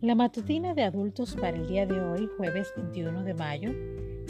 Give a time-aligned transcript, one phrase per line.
[0.00, 3.72] La matutina de adultos para el día de hoy, jueves 21 de mayo,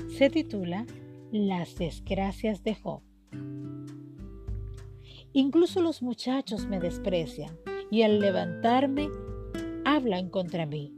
[0.09, 0.87] se titula
[1.31, 3.03] Las desgracias de Job.
[5.35, 7.55] Incluso los muchachos me desprecian
[7.91, 9.11] y al levantarme
[9.85, 10.95] hablan contra mí.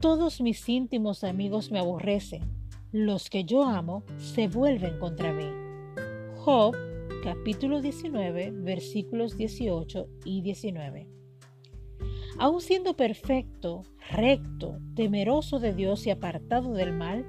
[0.00, 2.42] Todos mis íntimos amigos me aborrecen.
[2.90, 5.48] Los que yo amo se vuelven contra mí.
[6.38, 6.74] Job
[7.22, 11.08] capítulo 19 versículos 18 y 19.
[12.38, 17.24] Aun siendo perfecto, recto, temeroso de Dios y apartado del mal,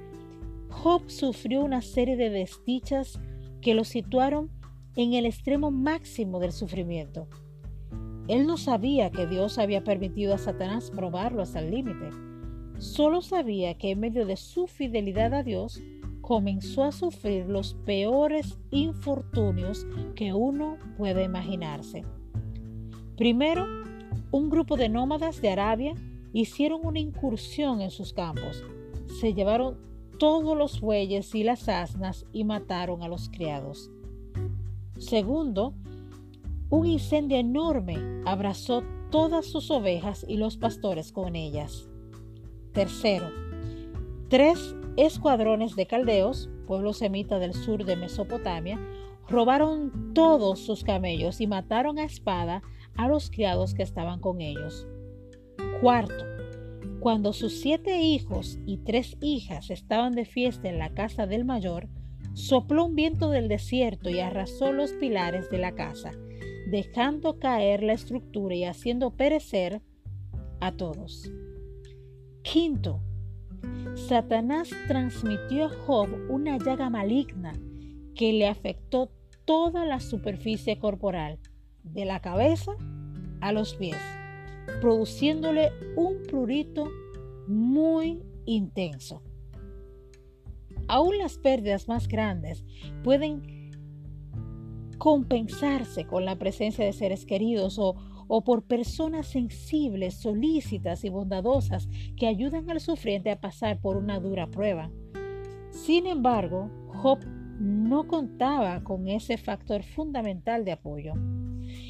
[0.69, 3.19] Job sufrió una serie de desdichas
[3.61, 4.49] que lo situaron
[4.95, 7.27] en el extremo máximo del sufrimiento.
[8.27, 12.09] Él no sabía que Dios había permitido a Satanás probarlo hasta el límite.
[12.77, 15.81] Solo sabía que en medio de su fidelidad a Dios
[16.21, 19.85] comenzó a sufrir los peores infortunios
[20.15, 22.03] que uno puede imaginarse.
[23.17, 23.65] Primero,
[24.31, 25.93] un grupo de nómadas de Arabia
[26.33, 28.63] hicieron una incursión en sus campos.
[29.19, 29.77] Se llevaron
[30.17, 33.91] todos los bueyes y las asnas y mataron a los criados.
[34.97, 35.73] Segundo,
[36.69, 41.87] un incendio enorme abrazó todas sus ovejas y los pastores con ellas.
[42.73, 43.29] Tercero,
[44.29, 48.79] tres escuadrones de caldeos, pueblo semita del sur de Mesopotamia,
[49.27, 52.63] robaron todos sus camellos y mataron a espada
[52.95, 54.87] a los criados que estaban con ellos.
[55.83, 56.23] Cuarto,
[57.01, 61.89] cuando sus siete hijos y tres hijas estaban de fiesta en la casa del mayor,
[62.31, 66.11] sopló un viento del desierto y arrasó los pilares de la casa,
[66.71, 69.81] dejando caer la estructura y haciendo perecer
[70.61, 71.29] a todos.
[72.43, 73.01] Quinto,
[73.95, 77.51] Satanás transmitió a Job una llaga maligna
[78.15, 79.11] que le afectó
[79.43, 81.39] toda la superficie corporal,
[81.83, 82.71] de la cabeza
[83.41, 83.97] a los pies,
[84.81, 86.89] produciéndole un prurito
[87.47, 89.21] muy intenso.
[90.87, 92.63] Aún las pérdidas más grandes
[93.03, 93.63] pueden
[94.97, 97.95] compensarse con la presencia de seres queridos o,
[98.45, 104.47] por personas sensibles, solícitas y bondadosas que ayudan al sufriente a pasar por una dura
[104.47, 104.91] prueba.
[105.71, 107.19] Sin embargo, Job
[107.59, 111.13] no contaba con ese factor fundamental de apoyo.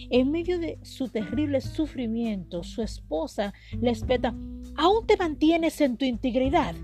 [0.09, 4.35] En medio de su terrible sufrimiento, su esposa le espeta,
[4.75, 6.75] ¿aún te mantienes en tu integridad?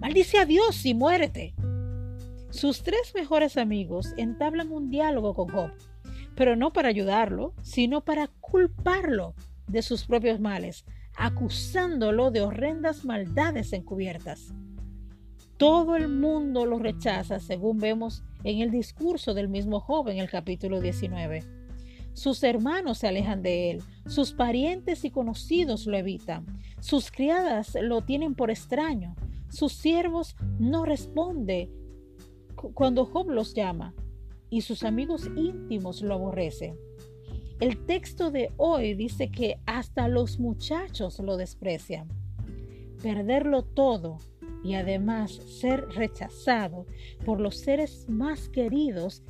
[0.00, 1.54] Maldice a Dios y muérete.
[2.50, 5.70] Sus tres mejores amigos entablan un diálogo con Job,
[6.34, 9.34] pero no para ayudarlo, sino para culparlo
[9.66, 10.84] de sus propios males,
[11.16, 14.54] acusándolo de horrendas maldades encubiertas.
[15.58, 20.30] Todo el mundo lo rechaza, según vemos en el discurso del mismo Job en el
[20.30, 21.57] capítulo 19.
[22.18, 26.44] Sus hermanos se alejan de él, sus parientes y conocidos lo evitan,
[26.80, 29.14] sus criadas lo tienen por extraño,
[29.48, 31.70] sus siervos no responden
[32.74, 33.94] cuando Job los llama
[34.50, 36.76] y sus amigos íntimos lo aborrecen.
[37.60, 42.08] El texto de hoy dice que hasta los muchachos lo desprecian.
[43.00, 44.18] Perderlo todo
[44.64, 45.30] y además
[45.60, 46.84] ser rechazado
[47.24, 49.22] por los seres más queridos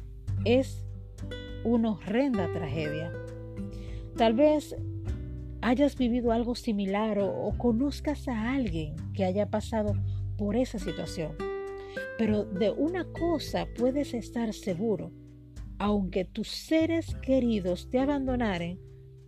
[0.46, 0.87] es
[1.64, 3.12] una horrenda tragedia.
[4.16, 4.76] Tal vez
[5.60, 9.94] hayas vivido algo similar o, conozcas a alguien que haya pasado
[10.36, 11.32] por esa situación.
[12.16, 15.12] Pero de una cosa puedes estar seguro,
[15.78, 18.80] aunque tus seres queridos te abandonaren,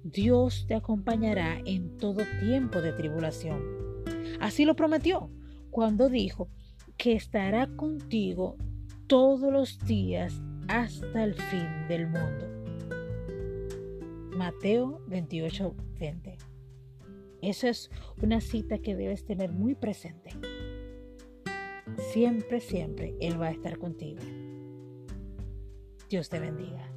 [0.03, 3.61] Dios te acompañará en todo tiempo de tribulación.
[4.41, 5.31] Así lo prometió
[5.71, 6.49] cuando dijo
[6.97, 8.57] que estará contigo
[9.07, 12.47] todos los días hasta el fin del mundo.
[14.37, 16.39] Mateo 28, 20.
[17.43, 17.91] Esa es
[18.23, 20.31] una cita que debes tener muy presente.
[22.13, 24.21] Siempre, siempre Él va a estar contigo.
[26.09, 26.89] Dios te bendiga.